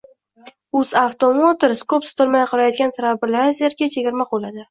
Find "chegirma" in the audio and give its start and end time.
3.97-4.27